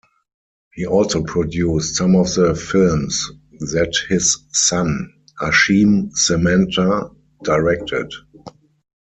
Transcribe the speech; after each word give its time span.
He 0.73 0.83
also 0.87 1.21
produced 1.23 1.95
some 1.95 2.15
of 2.15 2.33
the 2.33 2.55
films 2.55 3.23
that 3.71 3.93
his 4.09 4.35
son, 4.51 5.13
Ashim 5.41 6.11
Samanta, 6.17 7.15
directed. 7.43 8.11